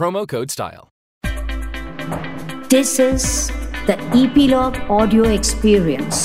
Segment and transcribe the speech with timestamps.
[0.00, 0.88] promo code STYLE.
[2.70, 3.48] This is
[3.86, 6.20] the Epilogue Audio Experience.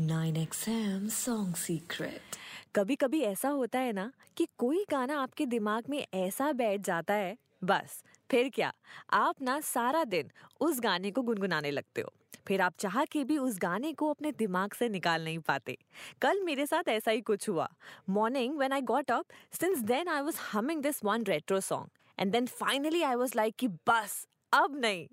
[0.00, 2.36] Nine XM song secret
[2.74, 7.14] कभी कभी ऐसा होता है ना कि कोई गाना आपके दिमाग में ऐसा बैठ जाता
[7.14, 8.72] है बस फिर क्या
[9.12, 12.12] आप ना सारा दिन उस गाने को गुनगुनाने लगते हो
[12.46, 15.76] फिर आप चाह के भी उस गाने को अपने दिमाग से निकाल नहीं पाते।
[16.22, 17.68] कल मेरे साथ ऐसा ही कुछ हुआ।
[18.08, 22.32] Morning when I got up since then I was humming this one retro song and
[22.32, 25.06] then finally I was like कि बस, अब नहीं।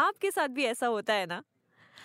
[0.00, 1.42] आपके साथ भी ऐसा होता है ना?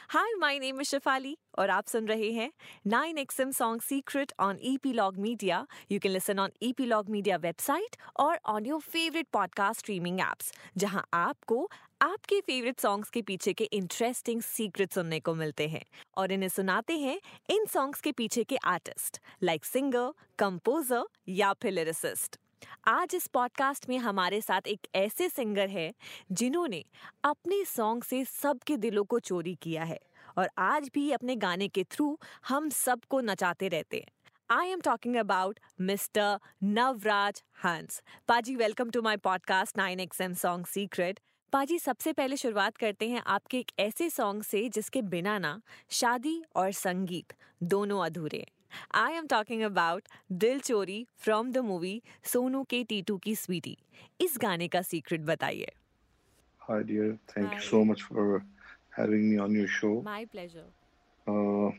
[0.09, 2.52] Hi my name is Shifali और आप सुन रहे हैं
[2.88, 8.66] 9XM song secret on Epilogue Media you can listen on Epilogue Media website और on
[8.66, 11.69] your favourite podcast streaming apps जहाँ आपको
[12.02, 15.86] आपके फेवरेट सॉन्ग्स के पीछे के इंटरेस्टिंग सीक्रेट सुनने को मिलते हैं।
[16.17, 21.71] और इन्हें सुनाते हैं इन सॉन्ग्स के पीछे के आर्टिस्ट लाइक सिंगर कंपोजर या फिर
[21.71, 22.39] लिरिसिस्ट
[22.88, 25.93] आज इस पॉडकास्ट में हमारे साथ एक ऐसे सिंगर है,
[26.32, 26.83] जिन्होंने
[27.23, 29.99] अपने सॉन्ग से सबके दिलों को चोरी किया है
[30.37, 32.17] और आज भी अपने गाने के थ्रू
[32.48, 34.11] हम सबको नचाते रहते हैं।
[34.49, 40.33] I am talking about mister Navraj Hans पाजी welcome to my podcast nine X M
[40.33, 41.20] song secret
[41.54, 46.43] पाजी, सबसे पहले शुरुआत करते हैं आपके एक ऐसे सॉन्ग से जिसके बिना ना शादी
[46.55, 47.33] और संगीत
[47.64, 48.62] दोनों अधूरे हैं।
[48.94, 50.08] आई एम टॉकिंग अबाउट
[50.44, 52.02] दिल चोरी फ्रॉम द मूवी
[52.34, 53.78] सोनू के टीटू की स्वीटी
[54.22, 55.72] इस गाने का सीक्रेट बताइए।
[56.61, 57.08] Hi, dear.
[57.30, 57.56] Thank Hi.
[57.56, 58.26] you so much for
[58.98, 59.95] having me on your show.
[60.04, 60.72] My pleasure
[61.28, 61.72] Uh,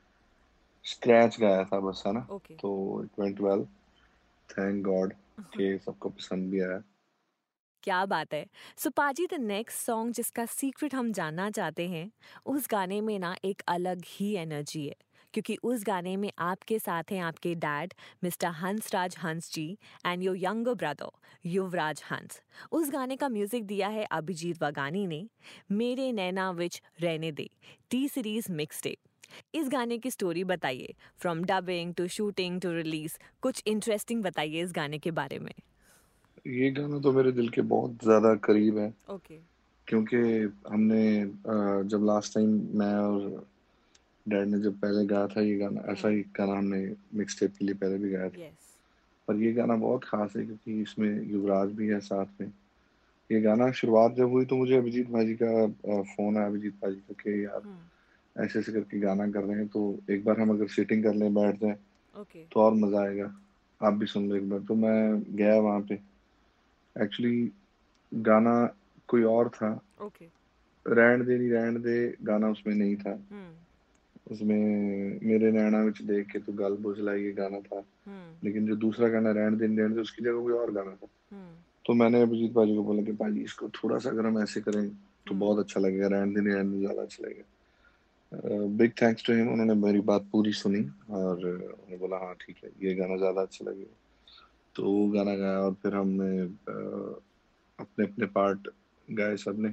[0.85, 2.21] scratch गाया था बस है ना?
[2.39, 3.65] तो it went well
[4.51, 6.83] thank god कि सबको पसंद भी आया।
[7.83, 12.13] क्या बात है। सो पाजी द नेक्स्ट सॉन्ग जिसका सीक्रेट हम जानना चाहते हैं
[12.47, 14.97] उस गाने में ना एक अलग ही एनर्जी है।
[15.39, 17.93] क्योंकि उस गाने में आपके साथ हैं आपके dad
[18.25, 19.67] mister Hansraj Hans ji
[20.07, 21.11] and your younger brother
[21.45, 22.41] Yuvraj Hans.
[22.73, 25.23] उस गाने का म्यूज़िक दिया है अभिजीत वगानी ने
[25.73, 27.49] मेरे नैना विच रहने दे
[27.91, 28.83] टी सीरीज़ मिक्स
[29.55, 34.73] इस गाने की स्टोरी बताइए from dubbing to shooting to release कुछ इंटरेस्टिंग बताइए इस
[34.73, 35.53] गाने के बारे में।
[36.47, 39.39] ये गाना तो मेरे दिल के बहुत ज़्यादा करीब है। ओके
[39.87, 40.17] क्योंकि
[40.69, 41.05] हमने
[41.89, 43.47] जब लास्ट टाइम मैं और
[44.29, 46.81] डैड ने जब पहले गाया था ये गाना ऐसा ही गाना हमने
[47.15, 48.67] मिक्स टेप के लिए पहले भी गाया था। यस
[49.29, 52.53] पर ये गाना बहुत खास है क्योंकि इसमें युवराज भी है साथ में।
[53.31, 55.67] ये गाना शुरुआत जब हुई तो मुझे अभिजीत भाजी का
[56.15, 57.63] फ़ोन आया अभिजीत भाजी का कि यार
[58.37, 61.35] ऐसे ऐसे करके गाना कर रहे हैं तो एक बार हम अगर सिटिंग कर लें
[61.35, 61.77] बैठ जाए
[62.17, 63.33] ओके तो और मज़ा आएगा।
[63.81, 65.95] आप भी सुन लो एक बार। तो मैं गया वहाँ पे।
[66.97, 67.51] एक्चुअली
[68.13, 68.55] गाना
[69.09, 69.71] कोई और था।
[70.87, 73.53] रहन दे नहीं रहन दे गाना उसमें नहीं था। हम्म।
[74.29, 77.77] उसमें मेरे नैना विच देख के तू गल बुझला ये गाना था।
[78.07, 80.91] हम्म। लेकिन जो दूसरा गाना रहन दे नहीं रहन दे उसकी जगह कोई और गाना
[80.93, 81.55] था। हम्म।
[81.85, 84.89] तो मैंने अभिजीत भाजी को बोला कि भाजी इसको थोड़ा सा अगर हम ऐसे करें
[84.89, 87.45] तो हम्म। बहुत अच्छा लगेगा रहन दे नहीं रहन दे ज़्यादा अच्छा लगेगा।
[88.79, 90.81] बिग थैंक्स टू हिम उन्होंने मेरी बात पूरी सुनी
[91.11, 93.95] और उन्होंने बोला हाँ ठीक है ये गाना ज़्यादा अच्छा लगेगा।
[94.77, 96.41] तो वो गाना गाया और फिर हमने
[97.79, 98.69] अपने अपने पार्ट
[99.09, 99.69] गाए सबने।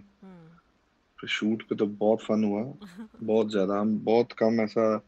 [1.30, 2.62] शूट पे तो बहुत फन हुआ।
[3.24, 5.06] बहुत ज़्यादा। हम बहुत कम ऐसा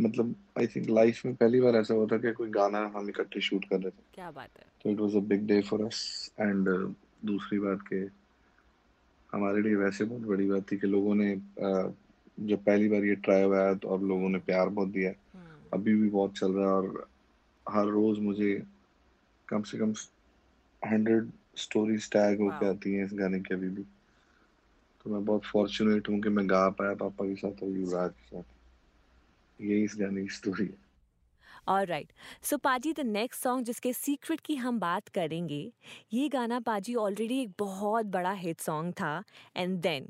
[0.00, 3.40] मतलब आई थिंक लाइफ में पहली बार ऐसा हुआ था कि कोई गाना हम इकट्ठे
[3.40, 6.32] शूट कर रहे थे। क्या बात है। तो it was a big day for us
[6.40, 6.68] and
[7.24, 7.96] दूसरी बात के
[9.32, 11.90] हमारे लिए वैसे बहुत बड़ी बात थी कि लोगों ने uh,
[12.40, 15.70] जब पहली बार ये ट्राई हुआ है तो और लोगों ने प्यार बहुत दिया हम्म,
[15.72, 17.08] अभी भी बहुत चल रहा है और
[17.68, 18.62] हर रोज मुझे
[19.48, 19.94] कम से कम
[20.82, 23.84] हंड्रेड स्टोरीज टैग होके आती हैं इस गाने की अभी भी।
[25.06, 28.24] तो मैं बहुत फॉर्चुनेट हूँ कि मैं गा पाया पापा के साथ और युवराज के
[28.26, 30.84] साथ। यही इस गाने की स्टोरी है।
[31.68, 32.12] और राइट
[32.44, 35.60] सो पाजी द नेक्स्ट सॉन्ग जिसके सीक्रेट की हम बात करेंगे
[36.12, 39.22] ये गाना पाजी ऑलरेडी एक बहुत बड़ा हिट सॉन्ग था।
[39.56, 40.08] एंड देन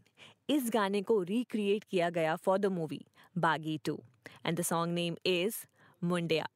[0.51, 3.05] इस गाने को रिक्रिएट किया गया for the movie
[3.37, 3.99] Baaghi two
[4.47, 5.57] and the song name is
[6.03, 6.49] Mundiyan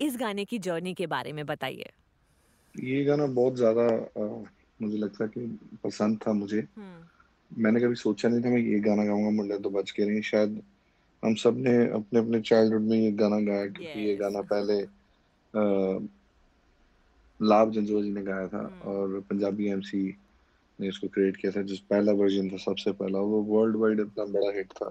[0.00, 1.90] इस गाने की जर्नी के बारे में बताइए।
[2.74, 3.88] ये गाना बहुत ज़्यादा
[4.80, 5.46] मुझे लगता कि
[5.84, 6.83] पसंद था मुझे। हम्म,
[7.58, 10.60] मैंने कभी सोचा नहीं था मैं ये गाना गाऊँगा मुंडे तो बच के नहीं शायद।
[11.22, 14.80] हम सबने अपने अपने चाइल्डहुड में ये गाना गाया क्योंकि ये गाना पहले
[17.40, 20.02] लाभ जंजोर जी ने गाया था हम्म। और पंजाबी एमसी
[20.78, 24.24] ने इसको क्रिएट किया था जिस पहला वर्जन था सबसे पहला। वो वर्ल्ड वाइड इतना
[24.32, 24.90] बड़ा हिट था।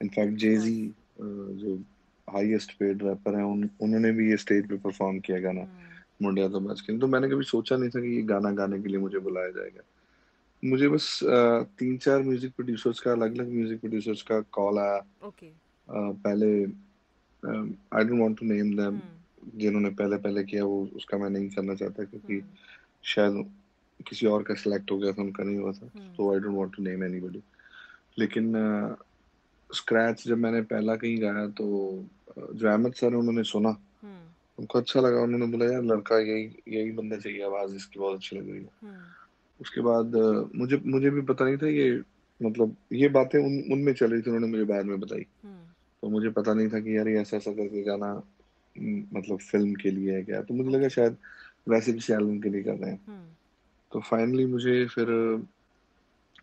[0.00, 1.78] इनफैक्ट जेजी जो
[2.28, 5.92] हाईएस्ट पेड रैपर हैं उन, उन्होंने भी ये स्टेज पे परफॉर्म किया गाना हम्म,
[6.22, 8.88] मुंडिया तो बच के तो मैंने कभी सोचा नहीं था कि ये गाना गाने के
[8.88, 9.82] लिए मुझे बुलाया जाएगा।
[10.64, 11.18] मुझे बस
[11.78, 15.50] तीन चार म्यूज़िक प्रोड्यूसर्स का अलग अलग म्यूज़िक प्रोड्यूसर्स का कॉल आया। ओके
[15.88, 16.48] पहले
[17.42, 19.00] I don't want to name them
[19.60, 22.54] जिन्होंने पहले पहले किया वो उसका मैं नहीं करना चाहता क्योंकि हम्म,
[23.04, 23.44] शायद
[24.00, 26.56] किसी और का सिलेक्ट हो गया था उनका नहीं हुआ था। हम्म। तो I don't
[26.56, 27.42] want to name anybody
[28.18, 28.52] लेकिन
[29.70, 31.66] स्क्रैच जब मैंने पहला कहीं गाया तो
[32.38, 34.22] जो अहमद सर उन्होंने सुना। हम्म,
[34.58, 38.36] उनको अच्छा लगा उन्होंने बोला यार लड़का यही यही बंदा चाहिए आवाज़ इसकी बहुत अच्छी
[38.36, 38.68] लग रही है।
[39.60, 40.14] उसके बाद
[40.54, 42.02] मुझे मुझे भी पता नहीं था ये
[42.42, 45.64] मतलब ये बातें उन उनमें चल रही थी उन्होंने मुझे बाद में बताई। हम्म,
[46.02, 48.22] तो मुझे पता नहीं था कि यार ये ऐसा ऐसा करके गाना
[49.14, 50.42] मतलब फ़िल्म के लिए है क्या?
[50.42, 51.16] तो मुझे लगा शायद
[51.68, 53.28] वैसे किसी एल्बम के लिए कर रहे हैं। हम्म,
[53.92, 55.10] तो फाइनली मुझे फिर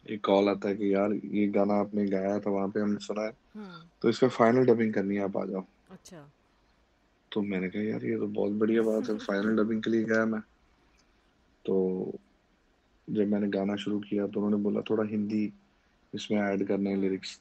[0.09, 3.21] एक कॉल आता है कि यार ये गाना आपने गाया था वहाँ पे हमने सुना
[3.21, 6.31] है। हम्म, तो इसका फाइनल डबिंग करनी है आप आ जाओ। अच्छा।
[7.31, 10.25] तो मैंने कहा यार ये तो बहुत बढ़िया बात है फाइनल डबिंग के लिए गया
[10.25, 10.41] मैं।
[11.65, 12.19] तो
[13.07, 15.51] जब मैंने गाना शुरू किया तो उन्होंने बोला थोड़ा हिंदी
[16.13, 17.39] इसमें ऐड करना है। लिरिक्स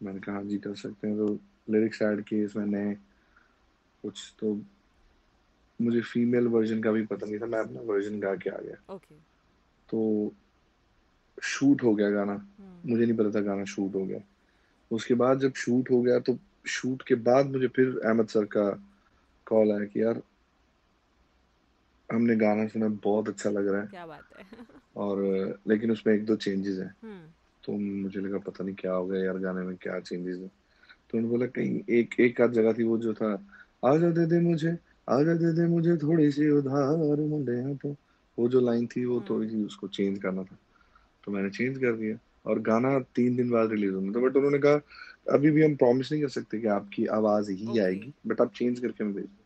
[0.00, 1.38] मैंने कहा हाँ जी कर सकते हैं। तो
[1.70, 2.94] लिरिक्स ऐड किए इसमें नए
[4.04, 4.60] कुछ तो
[5.80, 8.94] मुझे फीमेल वर्जन का भी पता नहीं था मैं अपना वर्जन गा के आ गया।
[8.94, 9.14] ओके
[9.88, 10.32] तो
[11.42, 14.20] शूट हो गया गाना। हम्म, मुझे नहीं पता था गाना शूट हो गया।
[14.90, 16.36] उसके बाद जब शूट हो गया तो
[16.66, 18.68] शूट के बाद मुझे फिर अहमद सर का
[19.46, 20.22] कॉल आया कि यार
[22.12, 24.44] हमने गाना सुना बहुत अच्छा लग रहा है। क्या बात है।
[24.96, 25.22] और
[25.68, 27.26] लेकिन उसमें एक दो चेंजेस हैं। हम्म,
[27.64, 30.50] तो मुझे लगा पता नहीं क्या हो गया यार गाने में क्या चेंजेस हैं।
[31.10, 33.46] तो उन्होंने बोला कहीं एक एक आध जगह थी वो जो था
[33.84, 34.78] आजा दे दे मुझे
[35.08, 37.96] आजा दे दे मुझे थोड़ी सी उधार मुंडे हैं तो
[38.38, 40.56] वो जो लाइन थी वो थोड़ी सी उसको चेंज करना था।
[41.24, 44.58] तो मैंने चेंज कर दिया। और गाना तीन दिन बाद रिलीज़ होना था बट उन्होंने
[44.58, 44.80] कहा
[45.34, 47.80] अभी भी हम प्रॉमिस नहीं कर सकते कि आपकी आवाज़ ही Okay.
[47.80, 49.44] आएगी बट आप चेंज करके हमें भेज दो।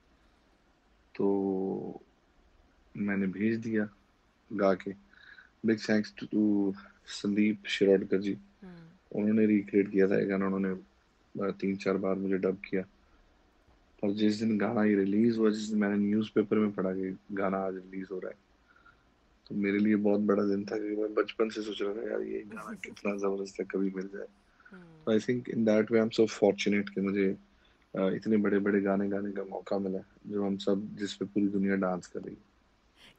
[1.15, 2.01] तो
[2.97, 3.89] मैंने भेज दिया
[4.51, 4.93] गा के
[5.67, 6.75] big thanks to
[7.21, 8.33] Sandeep Shirodkar ji.
[8.33, 12.83] हम्म, उन्होंने रिक्रिएट किया था गाना उन्होंने तीन चार बार मुझे डब किया।
[14.03, 17.59] और जिस दिन गाना ये रिलीज़ हुआ जिस दिन मैंने न्यूज़पेपर में पढ़ा कि गाना
[17.67, 18.45] आज रिलीज़ हो रहा है
[19.47, 22.23] तो मेरे लिए बहुत बड़ा दिन था क्योंकि मैं बचपन से सोच रहा था यार
[22.23, 24.27] ये गाना कितना ज़बरदस्त है कभी मिल जाए।
[24.73, 27.29] हम्म, तो I think in that way I am so fortunate कि मुझे
[28.17, 31.77] इतने बड़े बड़े गाने गाने का मौका मिला जो हम सब जिस पे पूरी दुनिया
[31.77, 32.55] डांस कर रही है।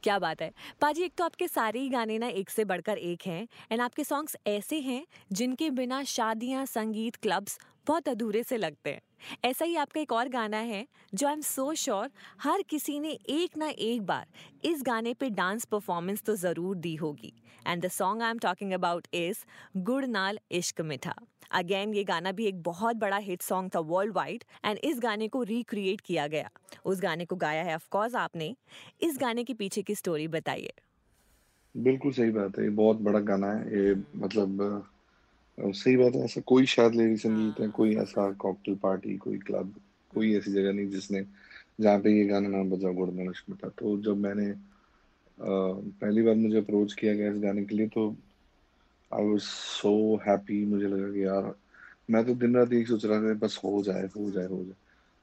[0.02, 3.26] क्या बात है। पाजी, एक तो आपके सारे ही गाने ना एक से बढ़कर एक
[3.26, 8.90] हैं एंड आपके सॉन्ग्स ऐसे हैं जिनके बिना शादियाँ, संगीत क्लब्स बहुत अधूरे से लगते
[8.90, 9.00] हैं।
[9.44, 12.10] ऐसा ही आपका एक और गाना है, जो आई एम सो श्योर
[12.42, 14.26] हर किसी ने एक ना एक बार
[14.64, 17.32] इस गाने पे डांस परफॉर्मेंस तो ज़रूर दी होगी।
[17.66, 19.44] And the song I am talking about is
[19.78, 21.14] Gud Naal Ishq मिठा।
[21.52, 25.28] अगेन ये गाना भी एक बहुत बड़ा हिट सॉन्ग था वर्ल्ड वाइड एंड इस गाने
[25.28, 26.50] को रिक्रिएट किया गया।
[26.84, 28.54] उस गाने को गाया है ऑफकोर्स आपने।
[29.02, 30.72] इस गाने के पीछे की स्टोरी बताइए।
[31.74, 34.86] बिल्कुल सही बात है, ये बहुत बड़ा गाना है, ये मतलब
[35.58, 39.74] सही बात है ऐसा कोई शायद लेडी संगीत है कोई ऐसा कॉकटेल पार्टी कोई क्लब
[40.14, 41.24] कोई ऐसी जगह नहीं जिसने
[41.80, 44.56] जहाँ पे ये गाना ना बजा गुड़ना था तो जब मैंने अ,
[45.38, 48.16] पहली बार मुझे अप्रोच किया गया इस गाने के लिए तो
[49.12, 51.54] आई वाज सो हैप्पी मुझे लगा कि यार
[52.10, 54.74] मैं तो दिन रात यही सोच रहा था बस हो जाए हो जाए हो जाए।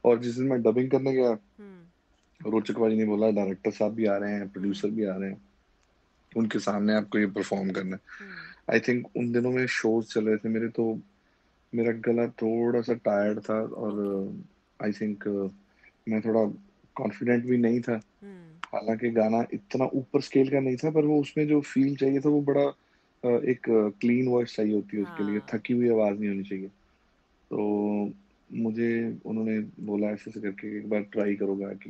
[0.04, 4.06] और जिस दिन मैं डबिंग करने गया हम्म। रोचक भाई ने बोला डायरेक्टर साहब भी
[4.06, 5.42] आ रहे हैं प्रोड्यूसर भी आ रहे हैं
[6.38, 10.26] उनके सामने आपको ये परफॉर्म करना है। हम्म। आई थिंक उन दिनों में शोज़ चल
[10.28, 11.00] रहे थे मेरे तो
[11.76, 14.00] मेरा गला थोड़ा सा टायर्ड था और
[14.84, 15.28] आई थिंक
[16.10, 16.46] मैं थोड़ा
[16.96, 18.02] कॉन्फिडेंट भी नहीं था।
[18.74, 22.30] हालाँकि गाना इतना ऊपर स्केल का नहीं था पर वो उसमें जो फील चाहिए था
[22.30, 22.68] वो बड़ा
[23.26, 23.60] एक
[24.02, 26.68] क्लीन वॉइस चाहिए होती है उसके लिए। हाँ। थकी हुई आवाज़ नहीं होनी चाहिए।
[27.52, 28.14] तो
[28.54, 31.90] मुझे उन्होंने बोला ऐसे ऐसे करके एक बार ट्राई करो गा की।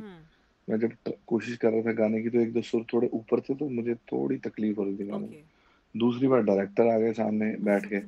[0.70, 0.92] मैं जब
[1.26, 3.94] कोशिश कर रहा था गाने की तो एक दो सुर थोड़े ऊपर थे तो मुझे
[3.94, 5.44] थोड़ी तकलीफ़ हो रही थी गाने में
[5.96, 8.00] दूसरी बार डायरेक्टर आ गए सामने बैठ के।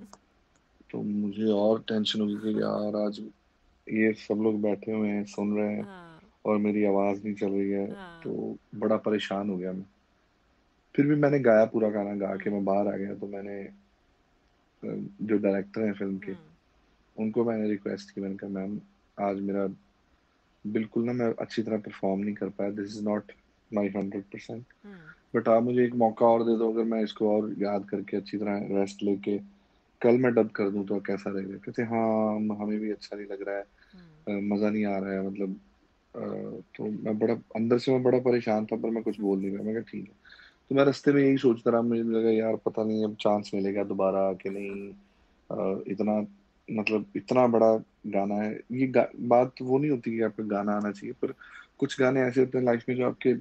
[0.90, 3.20] तो मुझे और टेंशन हो गई कि यार आज
[3.86, 7.50] ये सब लोग बैठे हुए हैं सुन रहे हैं हाँ, और मेरी आवाज़ नहीं चल
[7.50, 9.86] रही है। हाँ। तो बड़ा परेशान हो गया मैं।
[10.94, 13.62] फिर भी मैंने गाया पूरा गाना गा के। मैं बाहर आ गया। तो मैंने
[15.26, 18.80] जो डायरेक्टर हैं फ़िल्म के हम्म, उनको मैंने रिक्वेस्ट की मैंने कहा मैम
[19.18, 19.66] आज मेरा
[20.64, 23.32] बिल्कुल ना मैं अच्छी तरह परफॉर्म नहीं कर पाया। This is not
[23.70, 24.64] my hundred percent
[25.34, 28.38] but आप मुझे एक मौका और दे दो अगर मैं इसको और याद करके अच्छी
[28.38, 29.38] तरह रेस्ट लेके
[30.02, 31.56] कल मैं डब कर दूँ तो कैसा रहेगा?
[31.58, 33.62] कहते हाँ हमें भी अच्छा नहीं लग रहा है।
[34.28, 35.60] अ, मज़ा नहीं आ रहा है मतलब
[36.76, 39.62] तो मैं बड़ा अंदर से मैं बड़ा परेशान था पर मैं कुछ बोल नहीं रहा
[39.64, 40.14] मैं कहा ठीक है।
[40.70, 43.84] तो मैं रास्ते में यही सोचता रहा मुझे लगा यार पता नहीं अब चांस मिलेगा
[43.84, 44.92] दोबारा कि नहीं।
[45.92, 46.14] इतना
[46.68, 47.72] मतलब इतना बड़ा
[48.06, 51.34] गाना है। ये गा, बात वो नहीं होती कि आपको गाना आना चाहिए पर
[51.78, 53.34] कुछ गाने ऐसे होते हैं लाइफ में जो आपके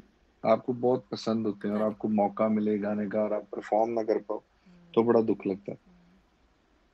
[0.47, 4.03] आपको बहुत पसंद होते हैं और आपको मौका मिले गाने का और आप परफॉर्म ना
[4.03, 4.43] कर पाओ
[4.93, 5.77] तो बड़ा दुख लगता है।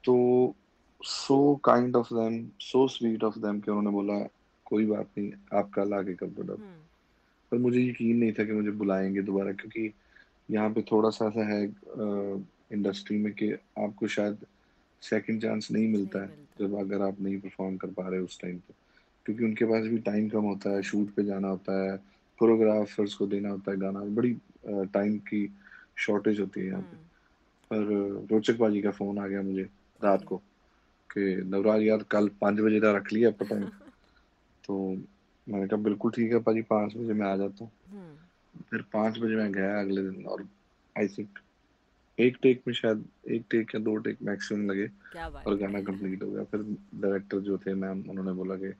[0.04, 0.56] तो
[1.04, 4.30] so kind of them so sweet of them कि उन्होंने बोला
[4.66, 6.80] कोई बात नहीं आपका आके कर दो डब। हम्म,
[7.52, 9.94] पर मुझे यकीन नहीं था कि मुझे बुलाएँगे दोबारा क्योंकि
[10.52, 11.66] यहाँ पे थोड़ा सा ऐसा है
[12.74, 14.38] इंडस्ट्री में कि आपको शायद
[15.02, 16.30] सेकंड चांस नहीं मिलता है
[16.60, 18.74] जब अगर आप नहीं परफॉर्म कर पा रहे उस टाइम पे।
[19.26, 23.28] क्योंकि उनके पास भी टाइम कम होता है शूट पे जाना होता है कोरियोग्राफर्स को
[23.28, 24.34] देना होता है गाना। बड़ी
[24.68, 25.48] टाइम की
[25.98, 27.06] शॉर्टेज होती है यहाँ पे। हम्म,
[27.72, 29.70] पर रोचक बाजी का फ़ोन आ गया मुझे
[30.04, 30.38] रात को
[31.10, 33.66] कि नवराज यार कल पाँच बजे का रख लिया आपका टाइम
[34.66, 34.90] तो
[35.50, 39.20] मैंने कहा बिल्कुल ठीक है पाजी पाँच बजे मैं आ जाता हूँ। हम्म, फिर पाँच
[39.20, 40.48] बजे मैं गया अगले दिन और
[40.98, 41.40] आई थिंक
[42.20, 44.88] एक टेक में शायद एक टेक या दो टेक मैक्सिमम लगे
[45.48, 46.62] और गाना कंप्लीट हो गया। फिर
[46.96, 48.74] डायरेक्टर जो थे मैम उन्होंने बोला कि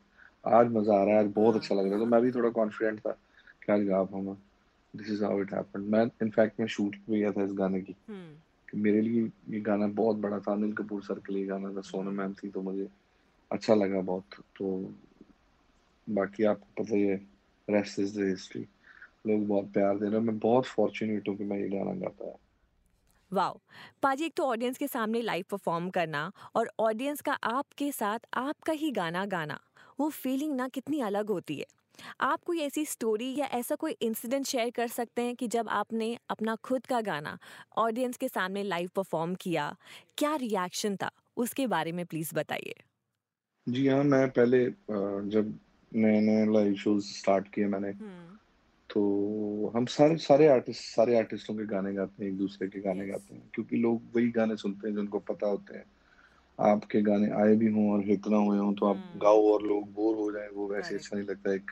[0.46, 2.32] आज मज़ा आ रहा है आज बहुत हाँ, अच्छा लग रहा है। तो मैं भी
[2.32, 3.18] थोड़ा कॉन्फिडेंट था।
[3.66, 4.38] कि आज गा पाऊँगा
[4.96, 7.96] this is how it happened मैं इनफैक्ट मैं शूट पे गया था इस गाने की।
[8.10, 8.34] हम्म,
[8.70, 11.82] कि मेरे लिए ये गाना बहुत बड़ा था। अनिल कपूर सर के लिए गाना था।
[11.82, 12.88] सोनम मैम थी तो मुझे
[13.52, 14.24] अच्छा लगा बहुत।
[14.58, 14.94] तो
[16.10, 17.16] बाकी आपको पता ही है
[17.70, 18.62] रेस्ट इज़ द हिस्ट्री
[19.28, 22.28] लोग बहुत प्यार दे रहे हैं। मैं बहुत फॉर्चुनेट हूँ कि मैं ये गाना गाता
[22.28, 22.36] है।
[23.32, 23.60] वाओ
[24.02, 28.74] पाजी एक तो ऑडियंस के सामने लाइव परफॉर्म करना और ऑडियंस का आपके साथ आपका
[28.74, 29.60] ही गाना गाना।
[30.00, 31.66] वो फीलिंग ना कितनी अलग होती है।
[32.22, 36.18] आप कोई ऐसी स्टोरी या ऐसा कोई इंसिडेंट शेयर कर सकते हैं कि जब आपने
[36.30, 37.38] अपना खुद का गाना
[37.78, 39.76] ऑडियंस के सामने लाइव परफॉर्म किया
[40.18, 41.12] क्या रिएक्शन था?
[41.38, 42.74] उसके बारे में प्लीज़ बताइए।
[43.68, 44.66] जी हाँ मैं पहले
[45.30, 45.60] जब
[45.92, 47.92] नए नए लाइव शोज़ स्टार्ट किए मैंने
[48.90, 53.08] तो हम सारे सारे आर्टिस्ट सारे आर्टिस्टों के गाने गाते हैं एक दूसरे के गाने
[53.08, 55.86] गाते हैं क्योंकि लोग वही गाने सुनते हैं जिनको पता होते हैं।
[56.60, 59.64] आपके गाने आए भी हों और हिट ना हुए हों तो आप हम्म। गाओ और
[59.64, 61.72] लोग बोर हो जाए वो वैसे अच्छा नहीं लगता एक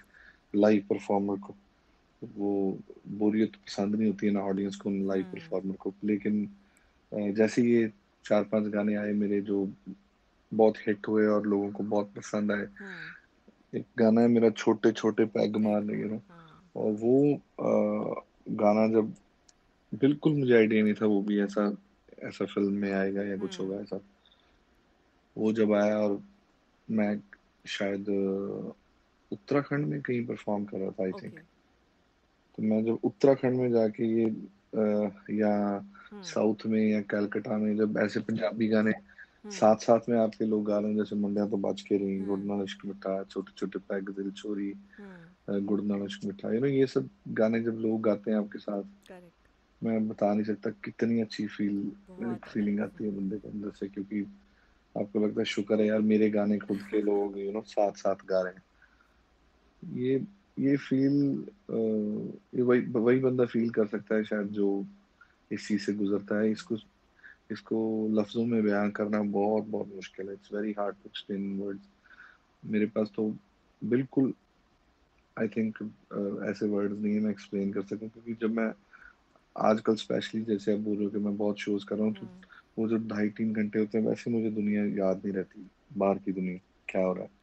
[0.56, 1.56] लाइव परफॉर्मर को।
[2.22, 2.78] वो
[3.08, 6.50] बोरियत पसंद नहीं होती है ना ऑडियंस को लाइव हम्म। परफॉर्मर को। लेकिन
[7.12, 7.92] जैसे ये
[8.26, 9.70] चार पाँच गाने आए मेरे जो
[10.54, 12.68] बहुत हिट हुए और लोगों को बहुत पसंद आए।
[13.76, 16.22] एक गाना है मेरा छोटे छोटे पैग मार रही है
[16.76, 19.14] और वो अ, गाना जब
[19.94, 21.78] बिल्कुल मुझे आइडिया नहीं था वो भी ऐसा
[22.24, 24.00] ऐसा फ़िल्म में आएगा या कुछ हम्म। होगा ऐसा।
[25.38, 26.22] वो जब आया और
[26.90, 27.22] मैं
[27.68, 28.06] शायद
[29.32, 31.40] उत्तराखंड में कहीं परफॉर्म कर रहा था आई थिंक
[32.58, 35.54] तो मैं जब उत्तराखंड में जाके ये अ, या
[36.12, 38.92] हम्म। साउथ में या कलकत्ता में जब ऐसे पंजाबी गाने
[39.52, 42.26] साथ साथ में आपके लोग गा रहे हैं जैसे मुंडिया तो बच के रही हम्म।
[42.28, 46.60] गुड़ नाल इश्क मिठा छोटे छोटे पैग दिल चोरी हम्म। गुड़ नाल इश्क मिठा यू
[46.60, 47.10] नो ये सब
[47.40, 48.84] गाने जब लोग गाते हैं आपके साथ
[49.82, 51.80] मैं बता नहीं सकता कितनी अच्छी फील
[52.46, 54.22] फीलिंग आती है बंदे के अंदर से क्योंकि
[54.96, 58.26] आपको लगता है शुक्र है यार मेरे गाने खुद के लोग यू नो साथ साथ
[58.30, 58.64] गा रहे हैं
[59.84, 60.24] ये
[60.60, 61.46] ये फील
[62.56, 64.86] ये वही वही बंदा फील कर सकता है शायद जो
[65.52, 66.78] इस चीज़ से गुजरता है। इसको
[67.52, 71.90] इसको लफ्जों में बयान करना बहुत बहुत मुश्किल है। It's very hard to explain words
[72.66, 73.36] मेरे पास तो
[73.84, 74.34] बिल्कुल
[75.40, 78.74] आई थिंक uh, ऐसे वर्ड्स नहीं है मैं एक्सप्लेन कर सकूँ क्योंकि जब मैं
[79.58, 82.28] आजकल स्पेशली जैसे आप बोल रहे हो कि मैं बहुत शोज़ कर रहा हूँ तो
[82.78, 86.32] वो जो ढाई तीन घंटे होते हैं वैसे मुझे दुनिया याद नहीं रहती बाहर की
[86.32, 86.58] दुनिया
[86.90, 87.41] क्या हो रहा है।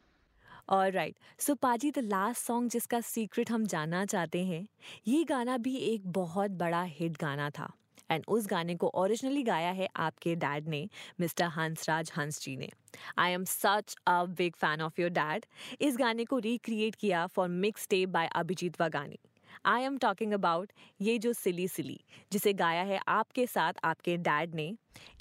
[0.68, 4.66] और राइट सो पाजी द लास्ट सॉन्ग जिसका सीक्रेट हम जानना चाहते हैं
[5.08, 7.72] ये गाना भी एक बहुत बड़ा हिट गाना था।
[8.10, 10.88] एंड उस गाने को ओरिजिनली गाया है आपके डैड ने
[11.20, 12.68] मिस्टर हंसराज हंस जी ने।
[13.18, 15.46] I am such a big fan of your dad
[15.80, 19.18] इस गाने को रिक्रिएट किया for mix tape by Abhijit Vaghani
[19.66, 22.00] I am talking about ये जो सिली सिली
[22.32, 24.72] जिसे गाया है आपके साथ आपके डैड ने।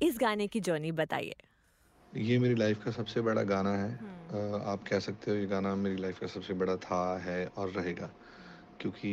[0.02, 1.36] इस गाने की जर्नी बताइए।
[2.14, 5.76] ये मेरी लाइफ का सबसे बड़ा गाना है। uh, आप कह सकते हो ये गाना
[5.76, 8.14] मेरी लाइफ का सबसे बड़ा था है और रहेगा।
[8.80, 9.12] क्योंकि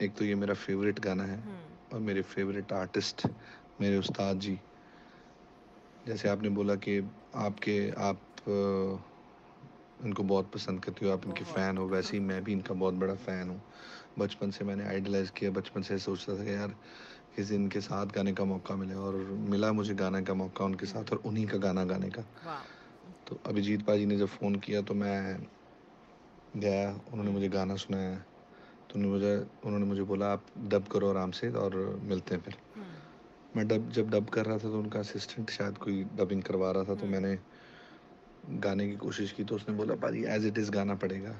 [0.00, 1.38] एक तो ये मेरा फेवरेट गाना है
[1.92, 3.26] और मेरे फेवरेट आर्टिस्ट
[3.80, 4.60] मेरे उस्ताद जी।
[6.06, 6.98] जैसे आपने बोला कि
[7.36, 8.22] आपके आप
[10.00, 12.94] इनको बहुत पसंद करते हो आप इनके फ़ैन हो वैसे ही मैं भी इनका बहुत
[12.94, 13.62] बड़ा फ़ैन हूँ।
[14.18, 16.76] बचपन से मैंने आइडलाइज किया बचपन से सोचता था कि यार
[17.36, 19.16] किसी इनके साथ गाने का मौका मिले और
[19.50, 22.22] मिला मुझे गाने का मौका उनके साथ और उन्हीं का गाना गाने का।
[23.30, 25.38] तो अभिजीत पाजी ने जब फ़ोन किया तो मैं
[26.56, 28.14] गया उन्होंने मुझे गाना सुनाया।
[28.90, 29.34] तो उन्होंने मुझे
[29.64, 32.56] उन्होंने मुझे बोला आप डब करो आराम से और मिलते हैं फिर।
[33.56, 36.84] मैं डब जब डब कर रहा था तो उनका असिस्टेंट शायद कोई डबिंग करवा रहा
[36.84, 37.38] था तो मैंने
[38.58, 41.34] गाने की कोशिश की तो उसने बोला पाजी एज इट इज़ गाना पड़ेगा।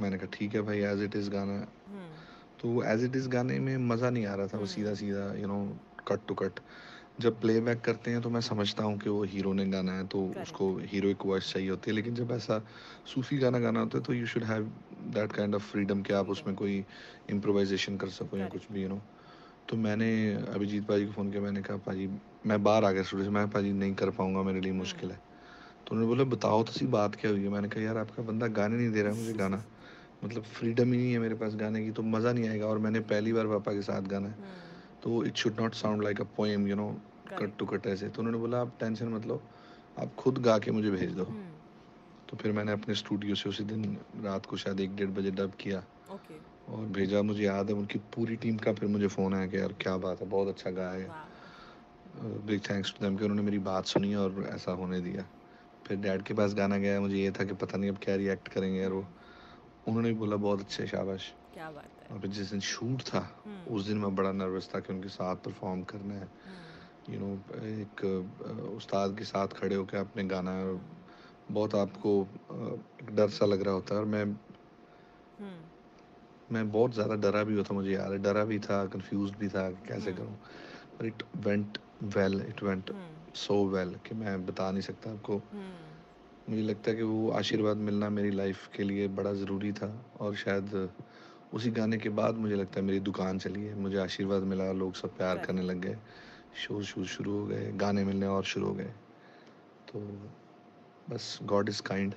[0.00, 1.58] मैंने कहा ठीक है भाई एज इट इज़ गाना।
[2.60, 5.46] तो एज इट इज़ गाने में मज़ा नहीं आ रहा था वो सीधा सीधा you
[5.46, 5.60] know
[6.08, 6.60] cut to cut
[7.18, 10.18] जब प्लेबैक करते हैं तो मैं समझता हूँ कि वो हीरो ने गाना है तो
[10.18, 10.42] Correct.
[10.42, 12.58] उसको हीरोइक वॉइस चाहिए होती है। लेकिन जब ऐसा
[13.06, 14.64] सूफी गाना गाना होता है तो you should have
[15.14, 16.84] that kind of freedom कि आप उसमें कोई
[17.30, 19.00] इम्प्रोवाइजेशन कर सको या कुछ भी यू नो
[19.68, 20.08] तो मैंने
[20.54, 22.08] अभिजीत पाजी को फ़ोन किया मैंने कहा पाजी
[22.46, 25.16] मैं बाहर आ गया स्टूडियो से मैं पाजी नहीं कर पाऊँगा मेरे लिए मुश्किल है।
[25.86, 27.48] तो उन्होंने बोला बताओ तो सी बात क्या हुई है?
[27.48, 29.64] मैंने कहा यार आपका बंदा गाने नहीं दे रहा मुझे गाना।
[30.24, 33.00] मतलब फ्रीडम ही नहीं है मेरे पास गाने की तो मज़ा नहीं आएगा। और मैंने
[33.00, 34.52] पहली बार पापा के साथ गाना है।
[35.04, 36.88] तो it should not sound like a poem you know
[37.28, 39.40] cut to cut ऐसे। तो उन्होंने बोला आप टेंशन मत लो
[39.96, 41.24] आप खुद गा के मुझे भेज दो।
[42.28, 43.84] तो फिर मैंने अपने स्टूडियो से उसी दिन
[44.24, 45.82] रात को शायद एक डेढ़ बजे डब किया।
[46.12, 49.58] ओके और भेजा मुझे याद है उनकी पूरी टीम का फिर मुझे फ़ोन आया कि
[49.58, 51.32] यार क्या बात है बहुत अच्छा गाया है।
[52.46, 55.24] बिग थैंक्स टू देम कि उन्होंने मेरी बात सुनी और ऐसा होने दिया।
[55.86, 58.48] फिर डैड के पास गाना गया मुझे ये था कि पता नहीं अब क्या रिएक्ट
[58.48, 59.06] करेंगे यार वो।
[59.88, 62.16] उन्होंने भी बोला बहुत अच्छे शाबाश। क्या बात है?
[62.16, 63.20] और जिस दिन शूट था
[63.70, 66.28] उस दिन मैं बड़ा नर्वस था कि उनके साथ परफॉर्म करना है।
[67.10, 67.32] यू नो
[67.64, 68.04] एक
[68.76, 70.54] उस्ताद के साथ खड़े होकर आपने गाना
[71.50, 72.12] बहुत आपको
[73.12, 74.24] डर सा लग रहा होता है और मैं
[76.48, 79.70] मैं बहुत ज़्यादा डरा भी होता मुझे याद है। डरा भी था कंफ्यूज भी था
[79.70, 80.36] कि कैसे करूँ।
[80.98, 81.78] पर it went
[82.16, 82.90] well it went
[83.36, 85.42] so well कि मैं बता नहीं सकता आपको।
[86.46, 89.88] मुझे लगता है कि वो आशीर्वाद मिलना मेरी लाइफ के लिए बड़ा ज़रूरी था
[90.20, 90.70] और शायद
[91.54, 94.94] उसी गाने के बाद मुझे लगता है मेरी दुकान चली है। मुझे आशीर्वाद मिला लोग
[94.94, 95.96] सब प्यार करने लग गए।
[96.56, 98.92] शो शूज़ शुरू हो गए गाने मिलने और शुरू हो गए।
[99.88, 100.00] तो
[101.10, 102.14] बस god is kind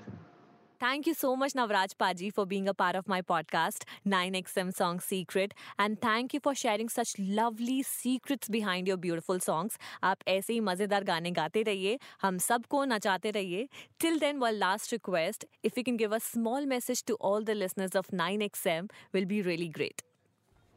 [0.81, 4.99] Thank you so much, Navraj Paji, for being a part of my podcast, 9XM Song
[4.99, 5.53] Secret.
[5.79, 9.77] And thank you for sharing such lovely secrets behind your beautiful songs.
[10.11, 13.69] आप ऐसे ही मज़ेदार गाने गाते रहिए हम सबको नचाते रहिए
[14.01, 15.47] Till then, one last request.
[15.71, 19.41] If you can give a small message to all the listeners of 9XM, will be
[19.51, 20.03] really great.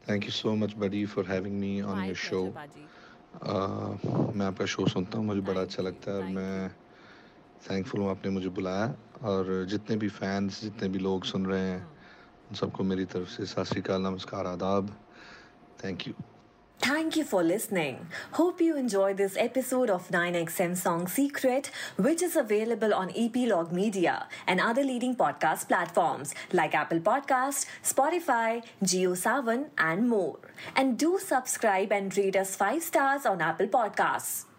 [0.09, 4.35] Thank you so much buddy for having me on My your show pleasure, Paji.
[4.35, 6.69] मैं आपका show सुनता हूँ मुझे बड़ा Thank अच्छा you, लगता है और thank मैं
[7.68, 8.86] थैंकफुल हूँ आपने मुझे बुलाया
[9.30, 11.82] और जितने भी फैंस जितने भी लोग सुन रहे हैं
[12.50, 14.96] उन सबको मेरी तरफ़ से सत श्री अकाल नमस्कार आदाब
[15.84, 16.14] thank you
[16.80, 17.96] Thank you for listening.
[18.36, 21.70] Hope you enjoyed this episode of 9XM Song Secret,
[22.06, 28.64] which is available on Epilogue Media and other leading podcast platforms like Apple Podcast, Spotify,
[28.82, 30.38] GeoSavan, and more.
[30.74, 34.49] And do subscribe and rate us 5 stars on Apple Podcasts.